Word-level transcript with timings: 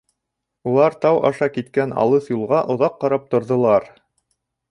Улар 0.69 0.95
тау 1.03 1.19
аша 1.29 1.49
киткән 1.57 1.93
алыҫ 2.05 2.31
юлға 2.35 2.63
оҙаҡ 2.77 2.97
ҡарап 3.05 3.31
торҙолар. 3.35 3.89